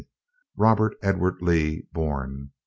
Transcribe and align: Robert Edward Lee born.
Robert 0.57 0.95
Edward 1.03 1.43
Lee 1.43 1.85
born. 1.93 2.53